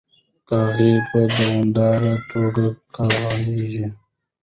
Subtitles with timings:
[0.49, 2.65] کاغۍ په دوامداره توګه
[2.95, 3.87] کغیږي.